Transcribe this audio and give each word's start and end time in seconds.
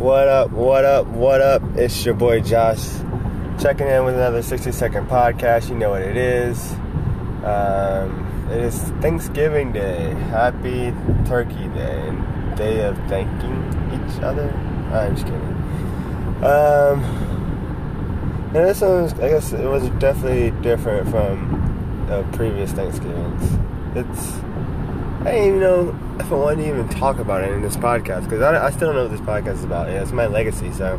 What 0.00 0.28
up, 0.28 0.50
what 0.52 0.86
up, 0.86 1.06
what 1.08 1.42
up? 1.42 1.62
It's 1.76 2.06
your 2.06 2.14
boy 2.14 2.40
Josh 2.40 2.82
checking 3.60 3.86
in 3.86 4.02
with 4.06 4.14
another 4.14 4.42
60 4.42 4.72
second 4.72 5.08
podcast. 5.08 5.68
You 5.68 5.74
know 5.74 5.90
what 5.90 6.00
it 6.00 6.16
is. 6.16 6.72
Um, 7.44 8.48
it 8.50 8.62
is 8.62 8.78
Thanksgiving 9.02 9.72
Day. 9.72 10.14
Happy 10.30 10.94
Turkey 11.26 11.68
Day. 11.74 12.16
Day 12.56 12.86
of 12.86 12.96
thanking 13.10 13.62
each 13.92 14.22
other. 14.22 14.50
I'm 14.90 15.16
just 15.16 15.26
kidding. 15.26 15.42
Um, 16.44 17.04
and 18.54 18.66
this 18.66 18.80
one, 18.80 19.02
was, 19.02 19.12
I 19.20 19.28
guess, 19.28 19.52
it 19.52 19.68
was 19.68 19.86
definitely 20.00 20.58
different 20.62 21.10
from 21.10 22.06
uh, 22.10 22.22
previous 22.32 22.72
Thanksgivings. 22.72 23.58
It's, 23.94 24.40
I 25.20 25.24
didn't 25.24 25.48
even 25.48 25.60
know 25.60 26.16
if 26.18 26.32
I 26.32 26.34
wanted 26.34 26.62
to 26.62 26.68
even 26.70 26.88
talk 26.88 27.18
about 27.18 27.44
it 27.44 27.52
in 27.52 27.60
this 27.60 27.76
podcast 27.76 28.24
because 28.24 28.40
I, 28.40 28.66
I, 28.66 28.70
still 28.70 28.88
don't 28.90 28.96
know 28.96 29.02
what 29.02 29.10
this 29.10 29.20
podcast 29.20 29.58
is 29.58 29.64
about. 29.64 29.88
Yeah, 29.88 30.00
it's 30.00 30.12
my 30.12 30.26
legacy, 30.26 30.72
so 30.72 30.98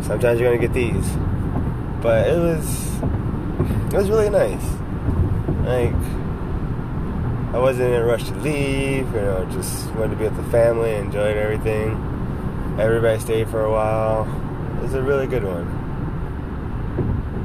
sometimes 0.00 0.40
you're 0.40 0.50
gonna 0.50 0.58
get 0.58 0.72
these. 0.72 1.06
But 2.00 2.28
it 2.28 2.38
was, 2.38 2.94
it 3.92 3.96
was 3.98 4.08
really 4.08 4.30
nice. 4.30 4.64
Like, 5.66 5.92
I 7.52 7.58
wasn't 7.58 7.92
in 7.92 8.00
a 8.00 8.04
rush 8.06 8.24
to 8.28 8.34
leave. 8.36 9.06
You 9.12 9.20
know, 9.20 9.46
just 9.52 9.90
wanted 9.90 10.12
to 10.12 10.16
be 10.16 10.24
with 10.24 10.36
the 10.38 10.50
family, 10.50 10.94
enjoyed 10.94 11.36
everything. 11.36 11.90
Everybody 12.80 13.20
stayed 13.20 13.50
for 13.50 13.62
a 13.66 13.70
while. 13.70 14.22
It 14.78 14.82
was 14.82 14.94
a 14.94 15.02
really 15.02 15.26
good 15.26 15.44
one. 15.44 15.66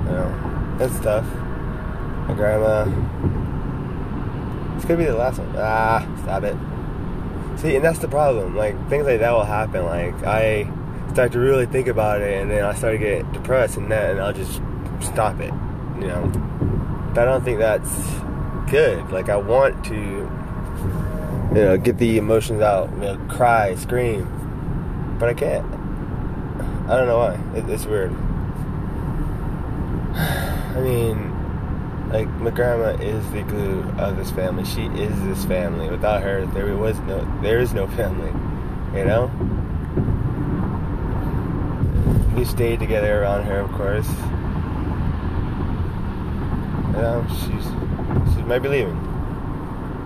You 0.05 0.11
know, 0.13 0.77
it's 0.79 0.97
tough. 1.01 1.25
My 2.29 2.33
grandma. 2.33 3.44
It's 4.75 4.85
gonna 4.85 4.97
be 4.97 5.05
the 5.05 5.15
last 5.15 5.39
one. 5.39 5.53
Ah, 5.57 6.05
stop 6.23 6.43
it. 6.43 6.55
See, 7.59 7.75
and 7.75 7.83
that's 7.83 7.99
the 7.99 8.07
problem. 8.07 8.55
Like 8.55 8.75
things 8.89 9.05
like 9.05 9.19
that 9.19 9.31
will 9.31 9.43
happen. 9.43 9.85
Like 9.85 10.15
I 10.23 10.69
start 11.13 11.31
to 11.33 11.39
really 11.39 11.65
think 11.65 11.87
about 11.87 12.21
it, 12.21 12.41
and 12.41 12.51
then 12.51 12.63
I 12.63 12.73
start 12.73 12.93
to 12.93 12.97
get 12.97 13.31
depressed, 13.31 13.77
and 13.77 13.91
then 13.91 14.19
I'll 14.19 14.33
just 14.33 14.61
stop 14.99 15.39
it. 15.39 15.53
You 15.99 16.07
know, 16.07 17.11
but 17.13 17.27
I 17.27 17.31
don't 17.31 17.43
think 17.43 17.59
that's 17.59 17.91
good. 18.69 19.09
Like 19.11 19.29
I 19.29 19.37
want 19.37 19.85
to, 19.85 19.95
you 19.95 21.61
know, 21.61 21.77
get 21.77 21.97
the 21.97 22.17
emotions 22.17 22.61
out. 22.61 22.91
You 22.93 22.99
know, 22.99 23.27
cry, 23.29 23.75
scream 23.75 24.35
but 25.19 25.29
I 25.29 25.33
can't. 25.33 25.65
I 26.89 26.97
don't 26.97 27.07
know 27.07 27.17
why. 27.17 27.33
It, 27.57 27.69
it's 27.69 27.85
weird. 27.85 28.11
I 30.15 30.79
mean, 30.81 31.34
like 32.15 32.29
my 32.39 32.49
grandma 32.49 32.91
is 33.03 33.29
the 33.31 33.43
glue 33.43 33.81
of 33.97 34.15
this 34.15 34.31
family. 34.31 34.63
She 34.63 34.85
is 34.85 35.21
this 35.23 35.43
family. 35.43 35.89
Without 35.89 36.23
her, 36.23 36.45
there 36.45 36.77
was 36.77 36.97
no, 37.01 37.41
there 37.41 37.59
is 37.59 37.73
no 37.73 37.87
family. 37.87 38.31
You 38.97 39.05
know. 39.05 39.29
We 42.37 42.45
stayed 42.45 42.79
together 42.79 43.21
around 43.21 43.43
her, 43.47 43.59
of 43.59 43.71
course. 43.73 44.07
You 46.87 47.01
know, 47.01 47.25
she's 47.31 47.65
she 48.33 48.41
might 48.43 48.59
be 48.59 48.69
leaving 48.69 48.95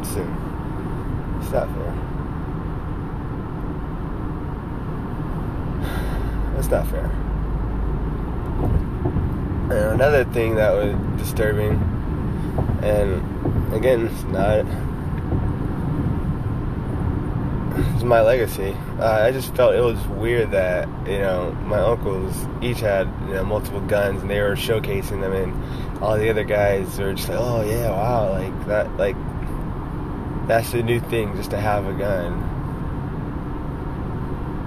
soon. 0.03 0.33
It's 1.41 1.51
not 1.51 1.67
fair. 1.75 1.93
That's 6.55 6.69
not 6.69 6.87
fair. 6.87 7.05
And 9.71 10.01
another 10.01 10.25
thing 10.25 10.55
that 10.55 10.71
was 10.71 10.95
disturbing, 11.19 11.98
and 12.83 13.73
again, 13.73 14.07
it's 14.07 14.23
not. 14.23 14.65
It's 17.93 18.03
my 18.03 18.21
legacy. 18.21 18.75
Uh, 18.99 19.23
I 19.23 19.31
just 19.31 19.55
felt 19.55 19.75
it 19.75 19.81
was 19.81 19.99
weird 20.07 20.51
that 20.51 20.87
you 21.07 21.19
know 21.19 21.51
my 21.65 21.79
uncles 21.79 22.35
each 22.61 22.79
had 22.79 23.07
you 23.27 23.35
know 23.35 23.43
multiple 23.43 23.81
guns 23.81 24.21
and 24.21 24.29
they 24.29 24.41
were 24.41 24.55
showcasing 24.55 25.21
them, 25.21 25.33
and 25.33 26.03
all 26.03 26.17
the 26.17 26.29
other 26.29 26.43
guys 26.43 26.97
were 26.97 27.13
just 27.13 27.29
like, 27.29 27.39
"Oh 27.39 27.61
yeah, 27.63 27.89
wow, 27.89 28.31
like 28.31 28.67
that, 28.67 28.97
like 28.97 29.15
that's 30.47 30.71
the 30.71 30.83
new 30.83 30.99
thing, 30.99 31.35
just 31.35 31.51
to 31.51 31.57
have 31.57 31.85
a 31.85 31.93
gun." 31.93 32.57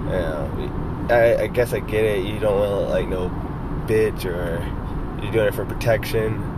Know, 0.05 1.07
I, 1.09 1.43
I 1.43 1.47
guess 1.47 1.73
I 1.73 1.79
get 1.79 2.03
it. 2.03 2.25
You 2.25 2.39
don't 2.39 2.59
want 2.59 2.87
to 2.87 2.93
like 2.93 3.07
no 3.07 3.29
bitch 3.87 4.25
or 4.25 4.61
you're 5.21 5.31
doing 5.31 5.47
it 5.47 5.55
for 5.55 5.65
protection. 5.65 6.52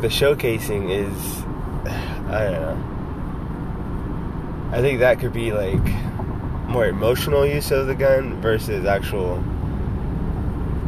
The 0.00 0.08
showcasing 0.08 0.90
is, 0.90 1.42
I 2.30 2.44
don't 2.44 2.60
know. 2.60 2.76
I 4.72 4.80
think 4.80 5.00
that 5.00 5.18
could 5.18 5.32
be 5.32 5.52
like 5.52 5.82
more 6.68 6.86
emotional 6.86 7.46
use 7.46 7.70
of 7.70 7.86
the 7.86 7.94
gun 7.94 8.40
versus 8.40 8.84
actual, 8.84 9.34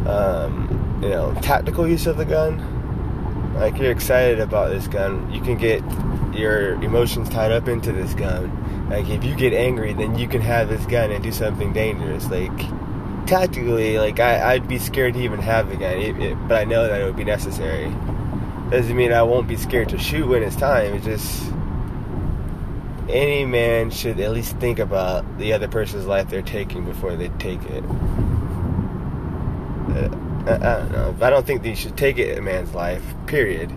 um, 0.06 1.00
you 1.03 1.09
know, 1.09 1.34
tactical 1.43 1.88
use 1.88 2.06
of 2.06 2.16
the 2.16 2.25
gun. 2.25 3.54
Like 3.54 3.78
you're 3.78 3.93
excited 3.93 4.41
about 4.41 4.70
this 4.70 4.87
gun, 4.87 5.31
you 5.32 5.41
can 5.41 5.56
get 5.56 5.82
your 6.34 6.82
emotions 6.82 7.28
tied 7.28 7.53
up 7.53 7.69
into 7.69 7.93
this 7.93 8.15
gun 8.15 8.60
like 8.91 9.09
if 9.09 9.22
you 9.22 9.37
get 9.37 9.53
angry, 9.53 9.93
then 9.93 10.19
you 10.19 10.26
can 10.26 10.41
have 10.41 10.69
this 10.69 10.84
gun 10.87 11.12
and 11.12 11.22
do 11.22 11.31
something 11.31 11.72
dangerous. 11.72 12.28
Like 12.28 12.59
tactically, 13.25 13.99
like 13.99 14.19
I, 14.19 14.59
would 14.59 14.66
be 14.66 14.81
scared 14.81 15.15
to 15.15 15.20
even 15.20 15.38
have 15.38 15.69
the 15.69 15.76
gun, 15.76 15.93
it, 15.93 16.19
it, 16.19 16.49
but 16.49 16.60
I 16.60 16.65
know 16.65 16.88
that 16.88 17.00
it 17.00 17.04
would 17.04 17.16
be 17.16 17.22
necessary. 17.22 17.87
Doesn't 18.70 18.97
mean 18.97 19.12
I 19.12 19.22
won't 19.22 19.48
be 19.48 19.56
scared 19.56 19.88
to 19.88 19.98
shoot 19.98 20.28
when 20.28 20.44
it's 20.44 20.54
time. 20.54 20.94
It's 20.94 21.04
just 21.04 21.53
any 23.08 23.44
man 23.44 23.91
should 23.91 24.20
at 24.20 24.31
least 24.31 24.56
think 24.58 24.78
about 24.78 25.38
the 25.38 25.53
other 25.53 25.66
person's 25.66 26.06
life 26.06 26.31
they're 26.31 26.42
taking 26.42 26.84
before 26.84 27.16
they 27.16 27.28
take 27.31 27.62
it. 27.64 27.84
Uh, 29.91 30.08
I, 30.47 30.54
I 30.54 30.78
don't 30.78 30.92
know. 30.92 31.16
I 31.20 31.31
don't 31.31 31.44
think 31.44 31.62
that 31.62 31.69
you 31.69 31.75
should 31.75 31.97
take 31.97 32.19
it 32.19 32.38
a 32.38 32.42
man's 32.42 32.72
life. 32.72 33.03
Period. 33.26 33.72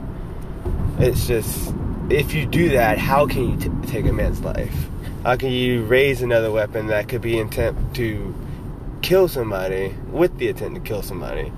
It's 0.99 1.25
just 1.25 1.73
if 2.09 2.35
you 2.35 2.45
do 2.45 2.69
that, 2.69 2.99
how 2.99 3.25
can 3.25 3.49
you 3.49 3.57
t- 3.57 3.87
take 3.87 4.05
a 4.05 4.13
man's 4.13 4.41
life? 4.41 4.75
How 5.23 5.35
can 5.37 5.49
you 5.49 5.85
raise 5.85 6.21
another 6.21 6.51
weapon 6.51 6.87
that 6.87 7.09
could 7.09 7.21
be 7.21 7.39
intent 7.39 7.95
to 7.95 8.35
kill 9.01 9.27
somebody 9.27 9.95
with 10.11 10.37
the 10.37 10.49
intent 10.49 10.75
to 10.75 10.81
kill 10.81 11.01
somebody? 11.01 11.51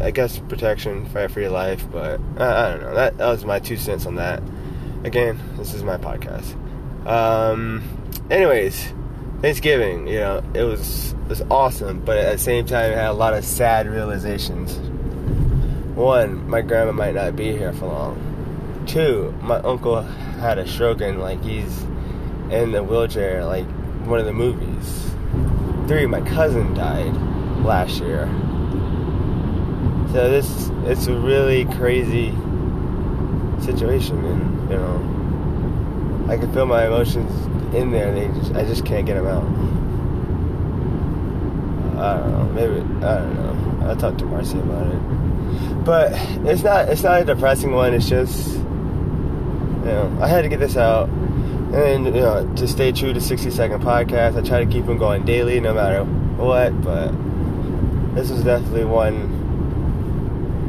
I 0.00 0.10
guess 0.10 0.38
protection, 0.38 1.06
fight 1.06 1.30
for 1.30 1.40
your 1.40 1.50
life, 1.50 1.86
but 1.90 2.20
I, 2.38 2.66
I 2.66 2.70
don't 2.70 2.82
know. 2.82 2.94
That, 2.94 3.18
that, 3.18 3.28
was 3.28 3.44
my 3.44 3.58
two 3.58 3.76
cents 3.76 4.06
on 4.06 4.14
that. 4.16 4.42
Again, 5.04 5.38
this 5.56 5.74
is 5.74 5.82
my 5.82 5.96
podcast. 5.98 6.56
Um, 7.06 7.82
anyways, 8.30 8.92
Thanksgiving, 9.40 10.06
you 10.06 10.20
know, 10.20 10.42
it 10.54 10.62
was 10.62 11.12
it 11.12 11.28
was 11.28 11.42
awesome, 11.50 12.00
but 12.00 12.18
at 12.18 12.32
the 12.32 12.38
same 12.38 12.66
time, 12.66 12.92
it 12.92 12.96
had 12.96 13.10
a 13.10 13.12
lot 13.12 13.34
of 13.34 13.44
sad 13.44 13.88
realizations. 13.88 14.78
One, 15.96 16.48
my 16.48 16.62
grandma 16.62 16.92
might 16.92 17.14
not 17.14 17.36
be 17.36 17.52
here 17.52 17.72
for 17.72 17.86
long. 17.86 18.84
Two, 18.86 19.34
my 19.42 19.56
uncle 19.56 20.00
had 20.02 20.58
a 20.58 20.66
stroke 20.66 21.02
and 21.02 21.20
like 21.20 21.42
he's 21.42 21.82
in 22.50 22.72
the 22.72 22.82
wheelchair, 22.82 23.44
like 23.44 23.66
one 24.06 24.18
of 24.18 24.26
the 24.26 24.32
movies. 24.32 25.10
Three, 25.86 26.06
my 26.06 26.20
cousin 26.22 26.74
died 26.74 27.14
last 27.64 28.00
year. 28.00 28.26
So 30.12 30.28
this 30.28 30.70
it's 30.86 31.06
a 31.06 31.14
really 31.14 31.66
crazy 31.66 32.30
situation, 33.62 34.24
and 34.24 34.70
you 34.70 34.76
know, 34.76 36.26
I 36.28 36.36
can 36.36 36.52
feel 36.52 36.66
my 36.66 36.86
emotions 36.86 37.30
in 37.74 37.92
there. 37.92 38.08
And 38.08 38.16
they 38.16 38.40
just 38.40 38.52
I 38.54 38.64
just 38.64 38.84
can't 38.84 39.06
get 39.06 39.14
them 39.14 39.26
out. 39.26 39.44
I 42.02 42.18
don't 42.18 42.30
know. 42.32 42.44
Maybe 42.54 42.80
I 43.04 43.18
don't 43.18 43.34
know. 43.34 43.88
I'll 43.88 43.96
talk 43.96 44.18
to 44.18 44.26
Marcy 44.26 44.58
about 44.58 44.86
it. 44.88 45.84
But 45.84 46.12
it's 46.44 46.64
not 46.64 46.88
it's 46.88 47.04
not 47.04 47.22
a 47.22 47.24
depressing 47.24 47.70
one. 47.70 47.94
It's 47.94 48.08
just 48.08 48.56
you 48.56 48.64
know 49.84 50.18
I 50.20 50.26
had 50.26 50.42
to 50.42 50.48
get 50.48 50.58
this 50.58 50.76
out 50.76 51.08
and 51.72 52.06
you 52.06 52.12
know 52.12 52.52
to 52.56 52.66
stay 52.66 52.90
true 52.90 53.12
to 53.12 53.20
60 53.20 53.48
second 53.52 53.80
podcast 53.80 54.36
i 54.36 54.42
try 54.42 54.64
to 54.64 54.68
keep 54.68 54.86
them 54.86 54.98
going 54.98 55.24
daily 55.24 55.60
no 55.60 55.72
matter 55.72 56.02
what 56.02 56.82
but 56.82 57.12
this 58.16 58.28
was 58.28 58.42
definitely 58.42 58.84
one 58.84 59.39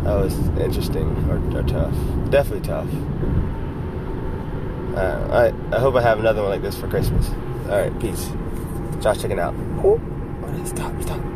that 0.03 0.15
was 0.15 0.35
interesting. 0.59 1.07
Or, 1.29 1.59
or 1.59 1.63
tough. 1.63 1.93
Definitely 2.29 2.67
tough. 2.67 2.89
Uh, 4.95 5.51
I, 5.71 5.75
I 5.75 5.79
hope 5.79 5.95
i 5.95 6.01
have 6.01 6.19
another 6.19 6.41
one 6.41 6.51
like 6.51 6.61
this 6.61 6.77
for 6.77 6.87
christmas. 6.87 7.29
All 7.69 7.79
right 7.79 7.99
peace. 7.99 8.29
Josh 9.01 9.21
checking 9.21 9.39
out. 9.39 9.55
Stop 10.65 11.01
stop. 11.01 11.17
okay. 11.17 11.31